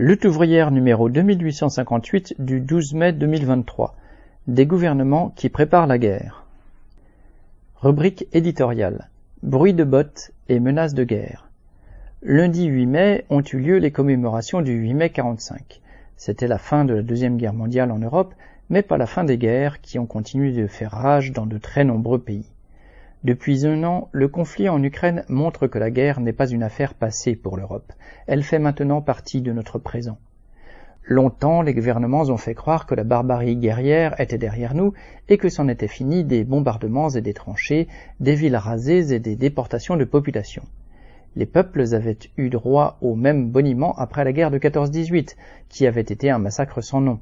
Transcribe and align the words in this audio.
Lutte 0.00 0.26
ouvrière 0.26 0.70
numéro 0.70 1.08
2858 1.08 2.36
du 2.38 2.60
12 2.60 2.94
mai 2.94 3.12
2023. 3.12 3.96
Des 4.46 4.64
gouvernements 4.64 5.30
qui 5.34 5.48
préparent 5.48 5.88
la 5.88 5.98
guerre. 5.98 6.46
Rubrique 7.80 8.28
éditoriale. 8.32 9.08
Bruit 9.42 9.74
de 9.74 9.82
bottes 9.82 10.30
et 10.48 10.60
menaces 10.60 10.94
de 10.94 11.02
guerre. 11.02 11.50
Lundi 12.22 12.66
8 12.66 12.86
mai 12.86 13.24
ont 13.28 13.42
eu 13.42 13.58
lieu 13.58 13.78
les 13.78 13.90
commémorations 13.90 14.62
du 14.62 14.70
8 14.70 14.94
mai 14.94 15.10
45. 15.10 15.80
C'était 16.16 16.46
la 16.46 16.58
fin 16.58 16.84
de 16.84 16.94
la 16.94 17.02
Deuxième 17.02 17.36
Guerre 17.36 17.52
mondiale 17.52 17.90
en 17.90 17.98
Europe, 17.98 18.34
mais 18.70 18.82
pas 18.82 18.98
la 18.98 19.06
fin 19.06 19.24
des 19.24 19.36
guerres 19.36 19.80
qui 19.80 19.98
ont 19.98 20.06
continué 20.06 20.52
de 20.52 20.68
faire 20.68 20.92
rage 20.92 21.32
dans 21.32 21.46
de 21.46 21.58
très 21.58 21.82
nombreux 21.82 22.20
pays. 22.20 22.46
Depuis 23.24 23.66
un 23.66 23.82
an, 23.82 24.08
le 24.12 24.28
conflit 24.28 24.68
en 24.68 24.80
Ukraine 24.80 25.24
montre 25.28 25.66
que 25.66 25.78
la 25.78 25.90
guerre 25.90 26.20
n'est 26.20 26.32
pas 26.32 26.48
une 26.48 26.62
affaire 26.62 26.94
passée 26.94 27.34
pour 27.34 27.56
l'Europe. 27.56 27.92
Elle 28.28 28.44
fait 28.44 28.60
maintenant 28.60 29.02
partie 29.02 29.40
de 29.40 29.52
notre 29.52 29.80
présent. 29.80 30.18
Longtemps, 31.02 31.62
les 31.62 31.74
gouvernements 31.74 32.28
ont 32.30 32.36
fait 32.36 32.54
croire 32.54 32.86
que 32.86 32.94
la 32.94 33.02
barbarie 33.02 33.56
guerrière 33.56 34.20
était 34.20 34.38
derrière 34.38 34.74
nous 34.74 34.92
et 35.28 35.36
que 35.36 35.48
c'en 35.48 35.66
était 35.66 35.88
fini 35.88 36.22
des 36.22 36.44
bombardements 36.44 37.08
et 37.08 37.20
des 37.20 37.34
tranchées, 37.34 37.88
des 38.20 38.36
villes 38.36 38.56
rasées 38.56 39.12
et 39.12 39.18
des 39.18 39.34
déportations 39.34 39.96
de 39.96 40.04
population. 40.04 40.62
Les 41.34 41.46
peuples 41.46 41.92
avaient 41.94 42.18
eu 42.36 42.50
droit 42.50 42.98
au 43.00 43.16
même 43.16 43.50
boniment 43.50 43.96
après 43.96 44.22
la 44.22 44.32
guerre 44.32 44.52
de 44.52 44.58
14-18, 44.58 45.34
qui 45.68 45.88
avait 45.88 46.02
été 46.02 46.30
un 46.30 46.38
massacre 46.38 46.82
sans 46.82 47.00
nom. 47.00 47.18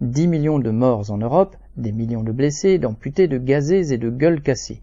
Dix 0.00 0.28
millions 0.28 0.60
de 0.60 0.70
morts 0.70 1.10
en 1.10 1.18
Europe, 1.18 1.56
des 1.76 1.92
millions 1.92 2.22
de 2.22 2.32
blessés, 2.32 2.78
d'amputés, 2.78 3.26
de 3.26 3.38
gazés 3.38 3.92
et 3.92 3.98
de 3.98 4.10
gueules 4.10 4.42
cassées. 4.42 4.80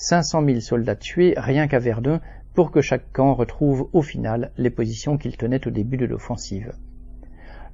500 0.00 0.44
000 0.44 0.60
soldats 0.60 0.94
tués 0.94 1.34
rien 1.36 1.66
qu'à 1.66 1.80
Verdun 1.80 2.20
pour 2.54 2.70
que 2.70 2.80
chaque 2.80 3.12
camp 3.12 3.34
retrouve 3.34 3.88
au 3.92 4.00
final 4.00 4.52
les 4.56 4.70
positions 4.70 5.18
qu'il 5.18 5.36
tenait 5.36 5.66
au 5.66 5.70
début 5.70 5.96
de 5.96 6.06
l'offensive. 6.06 6.72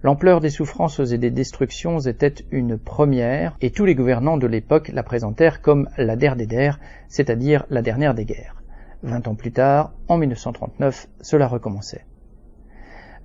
L'ampleur 0.02 0.40
des 0.40 0.48
souffrances 0.48 1.00
et 1.00 1.18
des 1.18 1.30
destructions 1.30 1.98
était 1.98 2.34
une 2.50 2.78
première, 2.78 3.56
et 3.60 3.70
tous 3.70 3.84
les 3.84 3.94
gouvernants 3.94 4.38
de 4.38 4.46
l'époque 4.46 4.88
la 4.88 5.02
présentèrent 5.02 5.60
comme 5.60 5.90
la 5.98 6.16
der 6.16 6.36
des 6.36 6.46
der, 6.46 6.80
c'est-à-dire 7.08 7.66
la 7.68 7.82
dernière 7.82 8.14
des 8.14 8.24
guerres. 8.24 8.62
Vingt 9.02 9.28
ans 9.28 9.34
plus 9.34 9.52
tard, 9.52 9.92
en 10.08 10.16
1939, 10.16 11.08
cela 11.20 11.46
recommençait. 11.46 12.06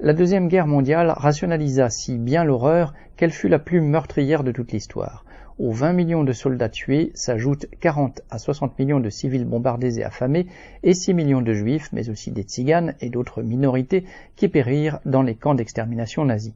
La 0.02 0.14
Deuxième 0.14 0.50
Guerre 0.50 0.68
mondiale 0.68 1.14
rationalisa 1.16 1.90
si 1.90 2.18
bien 2.18 2.44
l'horreur 2.44 2.94
qu'elle 3.16 3.32
fut 3.32 3.48
la 3.48 3.60
plus 3.60 3.80
meurtrière 3.80 4.44
de 4.44 4.52
toute 4.52 4.74
l'histoire. 4.74 5.24
Aux 5.60 5.74
20 5.74 5.92
millions 5.92 6.24
de 6.24 6.32
soldats 6.32 6.70
tués 6.70 7.12
s'ajoutent 7.16 7.66
40 7.82 8.22
à 8.30 8.40
60 8.40 8.80
millions 8.80 9.02
de 9.02 9.10
civils 9.10 9.44
bombardés 9.44 10.00
et 10.00 10.06
affamés 10.06 10.48
et 10.84 10.94
6 10.94 11.14
millions 11.14 11.42
de 11.42 11.54
juifs, 11.54 11.90
mais 11.92 12.10
aussi 12.10 12.32
des 12.32 12.44
tziganes 12.44 12.96
et 13.02 13.10
d'autres 13.10 13.44
minorités 13.44 14.06
qui 14.38 14.48
périrent 14.48 15.02
dans 15.04 15.22
les 15.22 15.36
camps 15.36 15.56
d'extermination 15.56 16.24
nazis. 16.24 16.54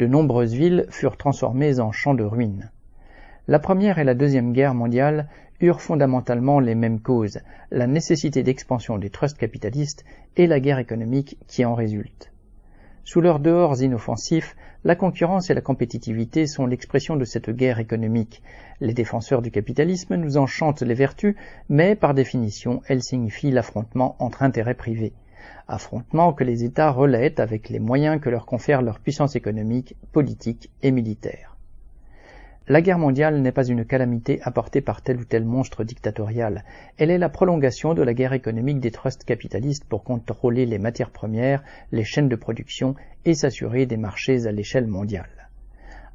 De 0.00 0.08
nombreuses 0.08 0.52
villes 0.52 0.86
furent 0.90 1.16
transformées 1.16 1.78
en 1.78 1.92
champs 1.92 2.14
de 2.14 2.24
ruines. 2.24 2.72
La 3.46 3.60
première 3.60 4.00
et 4.00 4.04
la 4.04 4.14
deuxième 4.14 4.52
guerre 4.52 4.74
mondiale 4.74 5.28
eurent 5.60 5.80
fondamentalement 5.80 6.58
les 6.58 6.74
mêmes 6.74 6.98
causes, 6.98 7.38
la 7.70 7.86
nécessité 7.86 8.42
d'expansion 8.42 8.98
des 8.98 9.10
trusts 9.10 9.38
capitalistes 9.38 10.04
et 10.36 10.48
la 10.48 10.58
guerre 10.58 10.80
économique 10.80 11.38
qui 11.46 11.64
en 11.64 11.76
résulte. 11.76 12.33
Sous 13.06 13.20
leurs 13.20 13.38
dehors 13.38 13.82
inoffensifs, 13.82 14.56
la 14.82 14.96
concurrence 14.96 15.50
et 15.50 15.54
la 15.54 15.60
compétitivité 15.60 16.46
sont 16.46 16.66
l'expression 16.66 17.16
de 17.16 17.26
cette 17.26 17.50
guerre 17.50 17.78
économique. 17.78 18.42
Les 18.80 18.94
défenseurs 18.94 19.42
du 19.42 19.50
capitalisme 19.50 20.16
nous 20.16 20.38
enchantent 20.38 20.80
les 20.80 20.94
vertus, 20.94 21.36
mais 21.68 21.96
par 21.96 22.14
définition, 22.14 22.80
elles 22.88 23.02
signifient 23.02 23.50
l'affrontement 23.50 24.16
entre 24.20 24.42
intérêts 24.42 24.74
privés. 24.74 25.12
Affrontement 25.68 26.32
que 26.32 26.44
les 26.44 26.64
États 26.64 26.90
relaient 26.90 27.40
avec 27.42 27.68
les 27.68 27.78
moyens 27.78 28.20
que 28.22 28.30
leur 28.30 28.46
confère 28.46 28.80
leur 28.80 29.00
puissance 29.00 29.36
économique, 29.36 29.96
politique 30.12 30.70
et 30.82 30.90
militaire. 30.90 31.53
La 32.66 32.80
guerre 32.80 32.98
mondiale 32.98 33.42
n'est 33.42 33.52
pas 33.52 33.66
une 33.66 33.84
calamité 33.84 34.40
apportée 34.40 34.80
par 34.80 35.02
tel 35.02 35.18
ou 35.18 35.24
tel 35.24 35.44
monstre 35.44 35.84
dictatorial. 35.84 36.64
Elle 36.96 37.10
est 37.10 37.18
la 37.18 37.28
prolongation 37.28 37.92
de 37.92 38.00
la 38.00 38.14
guerre 38.14 38.32
économique 38.32 38.80
des 38.80 38.90
trusts 38.90 39.24
capitalistes 39.24 39.84
pour 39.84 40.02
contrôler 40.02 40.64
les 40.64 40.78
matières 40.78 41.10
premières, 41.10 41.62
les 41.92 42.04
chaînes 42.04 42.30
de 42.30 42.36
production 42.36 42.94
et 43.26 43.34
s'assurer 43.34 43.84
des 43.84 43.98
marchés 43.98 44.46
à 44.46 44.52
l'échelle 44.52 44.86
mondiale. 44.86 45.50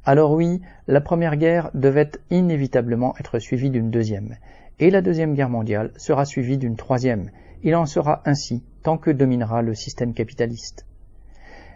Alors 0.04 0.32
oui, 0.32 0.60
la 0.88 1.00
première 1.00 1.36
guerre 1.36 1.70
devait 1.72 2.10
inévitablement 2.30 3.14
être 3.20 3.38
suivie 3.38 3.70
d'une 3.70 3.92
deuxième, 3.92 4.34
et 4.80 4.90
la 4.90 5.02
deuxième 5.02 5.34
guerre 5.34 5.50
mondiale 5.50 5.92
sera 5.98 6.24
suivie 6.24 6.58
d'une 6.58 6.76
troisième. 6.76 7.30
Il 7.62 7.76
en 7.76 7.86
sera 7.86 8.22
ainsi 8.24 8.64
tant 8.82 8.98
que 8.98 9.12
dominera 9.12 9.62
le 9.62 9.76
système 9.76 10.14
capitaliste. 10.14 10.84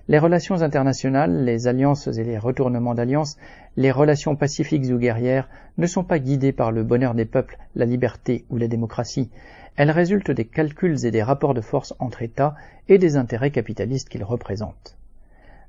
Les 0.06 0.18
relations 0.18 0.60
internationales, 0.60 1.44
les 1.46 1.66
alliances 1.66 2.08
et 2.08 2.24
les 2.24 2.36
retournements 2.36 2.94
d'alliances, 2.94 3.38
les 3.78 3.90
relations 3.90 4.36
pacifiques 4.36 4.84
ou 4.92 4.98
guerrières 4.98 5.48
ne 5.78 5.86
sont 5.86 6.04
pas 6.04 6.18
guidées 6.18 6.52
par 6.52 6.72
le 6.72 6.82
bonheur 6.82 7.14
des 7.14 7.24
peuples, 7.24 7.56
la 7.74 7.86
liberté 7.86 8.44
ou 8.50 8.58
la 8.58 8.68
démocratie. 8.68 9.30
Elles 9.76 9.90
résultent 9.90 10.30
des 10.30 10.44
calculs 10.44 11.06
et 11.06 11.10
des 11.10 11.22
rapports 11.22 11.54
de 11.54 11.62
force 11.62 11.94
entre 12.00 12.20
États 12.20 12.54
et 12.86 12.98
des 12.98 13.16
intérêts 13.16 13.50
capitalistes 13.50 14.10
qu'ils 14.10 14.24
représentent. 14.24 14.94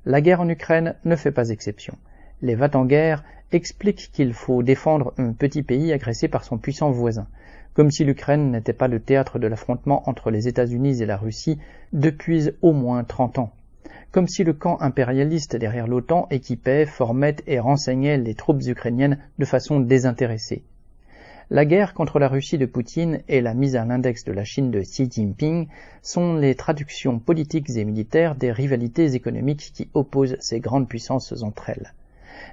La 0.04 0.20
guerre 0.20 0.42
en 0.42 0.48
Ukraine 0.50 0.96
ne 1.06 1.16
fait 1.16 1.32
pas 1.32 1.48
exception. 1.48 1.96
Les 2.42 2.56
va 2.56 2.68
en 2.74 2.84
guerre 2.84 3.24
expliquent 3.52 4.10
qu'il 4.12 4.34
faut 4.34 4.62
défendre 4.62 5.14
un 5.16 5.32
petit 5.32 5.62
pays 5.62 5.94
agressé 5.94 6.28
par 6.28 6.44
son 6.44 6.58
puissant 6.58 6.90
voisin, 6.90 7.26
comme 7.72 7.90
si 7.90 8.04
l'Ukraine 8.04 8.50
n'était 8.50 8.74
pas 8.74 8.86
le 8.86 9.00
théâtre 9.00 9.38
de 9.38 9.46
l'affrontement 9.46 10.06
entre 10.10 10.30
les 10.30 10.46
États-Unis 10.46 11.00
et 11.00 11.06
la 11.06 11.16
Russie 11.16 11.58
depuis 11.94 12.50
au 12.60 12.74
moins 12.74 13.02
trente 13.02 13.38
ans 13.38 13.50
comme 14.12 14.28
si 14.28 14.44
le 14.44 14.52
camp 14.52 14.80
impérialiste 14.80 15.56
derrière 15.56 15.86
l'OTAN 15.86 16.26
équipait, 16.30 16.86
formait 16.86 17.36
et 17.46 17.58
renseignait 17.58 18.18
les 18.18 18.34
troupes 18.34 18.62
ukrainiennes 18.66 19.18
de 19.38 19.44
façon 19.44 19.80
désintéressée. 19.80 20.62
La 21.48 21.64
guerre 21.64 21.94
contre 21.94 22.18
la 22.18 22.26
Russie 22.26 22.58
de 22.58 22.66
Poutine 22.66 23.20
et 23.28 23.40
la 23.40 23.54
mise 23.54 23.76
à 23.76 23.84
l'index 23.84 24.24
de 24.24 24.32
la 24.32 24.42
Chine 24.42 24.72
de 24.72 24.80
Xi 24.80 25.08
Jinping 25.08 25.68
sont 26.02 26.34
les 26.34 26.56
traductions 26.56 27.20
politiques 27.20 27.70
et 27.70 27.84
militaires 27.84 28.34
des 28.34 28.50
rivalités 28.50 29.14
économiques 29.14 29.70
qui 29.72 29.88
opposent 29.94 30.36
ces 30.40 30.58
grandes 30.58 30.88
puissances 30.88 31.42
entre 31.42 31.70
elles. 31.70 31.92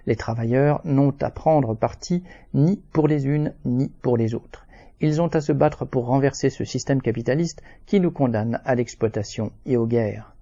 Les 0.06 0.16
travailleurs 0.16 0.80
n'ont 0.86 1.16
à 1.22 1.32
prendre 1.32 1.74
parti 1.74 2.24
ni 2.54 2.82
pour 2.92 3.08
les 3.08 3.26
unes 3.26 3.54
ni 3.66 3.90
pour 3.90 4.16
les 4.16 4.36
autres. 4.36 4.68
Ils 5.02 5.22
ont 5.24 5.28
à 5.30 5.42
se 5.42 5.54
battre 5.54 5.86
pour 5.86 6.06
renverser 6.06 6.52
ce 6.52 6.64
système 6.64 7.02
capitaliste 7.02 7.64
qui 7.88 8.00
nous 8.00 8.12
condamne 8.12 8.62
à 8.64 8.76
l'exploitation 8.76 9.52
et 9.66 9.76
aux 9.76 9.88
guerres 9.88 10.33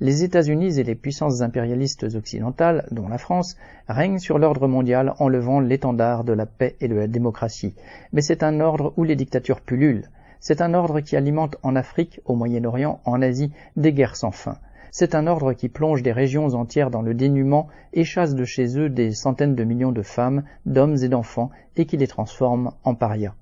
les 0.00 0.24
États-Unis 0.24 0.78
et 0.78 0.84
les 0.84 0.94
puissances 0.94 1.40
impérialistes 1.40 2.04
occidentales, 2.14 2.86
dont 2.90 3.08
la 3.08 3.18
France, 3.18 3.56
règnent 3.88 4.18
sur 4.18 4.38
l'ordre 4.38 4.68
mondial 4.68 5.14
en 5.18 5.28
levant 5.28 5.60
l'étendard 5.60 6.24
de 6.24 6.32
la 6.32 6.46
paix 6.46 6.76
et 6.80 6.88
de 6.88 6.94
la 6.94 7.06
démocratie. 7.06 7.74
Mais 8.12 8.22
c'est 8.22 8.42
un 8.42 8.60
ordre 8.60 8.92
où 8.96 9.04
les 9.04 9.16
dictatures 9.16 9.60
pullulent. 9.60 10.08
C'est 10.40 10.60
un 10.60 10.74
ordre 10.74 11.00
qui 11.00 11.16
alimente 11.16 11.56
en 11.62 11.76
Afrique, 11.76 12.20
au 12.24 12.34
Moyen-Orient, 12.34 13.00
en 13.04 13.22
Asie, 13.22 13.52
des 13.76 13.92
guerres 13.92 14.16
sans 14.16 14.30
fin. 14.30 14.58
C'est 14.90 15.14
un 15.14 15.26
ordre 15.26 15.54
qui 15.54 15.68
plonge 15.68 16.02
des 16.02 16.12
régions 16.12 16.54
entières 16.54 16.90
dans 16.90 17.02
le 17.02 17.14
dénuement 17.14 17.68
et 17.92 18.04
chasse 18.04 18.34
de 18.34 18.44
chez 18.44 18.78
eux 18.78 18.88
des 18.88 19.12
centaines 19.12 19.54
de 19.54 19.64
millions 19.64 19.92
de 19.92 20.02
femmes, 20.02 20.44
d'hommes 20.66 20.96
et 21.02 21.08
d'enfants 21.08 21.50
et 21.76 21.86
qui 21.86 21.96
les 21.96 22.06
transforme 22.06 22.72
en 22.84 22.94
parias 22.94 23.34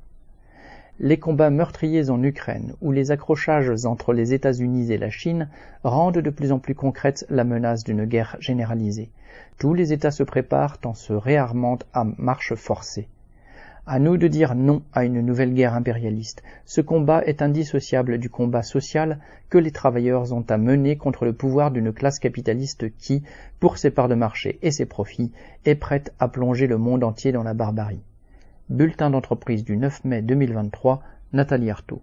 les 1.00 1.18
combats 1.18 1.50
meurtriers 1.50 2.10
en 2.10 2.22
Ukraine 2.22 2.74
ou 2.80 2.92
les 2.92 3.10
accrochages 3.10 3.86
entre 3.86 4.12
les 4.12 4.34
États-Unis 4.34 4.92
et 4.92 4.98
la 4.98 5.10
Chine 5.10 5.48
rendent 5.84 6.18
de 6.18 6.30
plus 6.30 6.52
en 6.52 6.58
plus 6.58 6.74
concrète 6.74 7.26
la 7.30 7.44
menace 7.44 7.82
d'une 7.82 8.04
guerre 8.04 8.36
généralisée. 8.40 9.10
Tous 9.58 9.74
les 9.74 9.92
États 9.92 10.10
se 10.10 10.22
préparent 10.22 10.78
en 10.84 10.94
se 10.94 11.12
réarmant 11.12 11.78
à 11.94 12.04
marche 12.04 12.54
forcée. 12.54 13.08
À 13.84 13.98
nous 13.98 14.16
de 14.16 14.28
dire 14.28 14.54
non 14.54 14.82
à 14.92 15.04
une 15.04 15.22
nouvelle 15.22 15.54
guerre 15.54 15.74
impérialiste. 15.74 16.44
Ce 16.66 16.80
combat 16.80 17.24
est 17.24 17.42
indissociable 17.42 18.18
du 18.18 18.30
combat 18.30 18.62
social 18.62 19.18
que 19.50 19.58
les 19.58 19.72
travailleurs 19.72 20.32
ont 20.32 20.44
à 20.48 20.56
mener 20.56 20.96
contre 20.96 21.24
le 21.24 21.32
pouvoir 21.32 21.72
d'une 21.72 21.92
classe 21.92 22.20
capitaliste 22.20 22.96
qui, 22.96 23.24
pour 23.58 23.78
ses 23.78 23.90
parts 23.90 24.08
de 24.08 24.14
marché 24.14 24.60
et 24.62 24.70
ses 24.70 24.86
profits, 24.86 25.32
est 25.64 25.74
prête 25.74 26.14
à 26.20 26.28
plonger 26.28 26.68
le 26.68 26.78
monde 26.78 27.02
entier 27.02 27.32
dans 27.32 27.42
la 27.42 27.54
barbarie. 27.54 28.04
Bulletin 28.72 29.10
d'entreprise 29.10 29.64
du 29.64 29.76
9 29.76 30.04
mai 30.04 30.22
2023, 30.22 31.02
Nathalie 31.34 31.70
Artaud. 31.70 32.00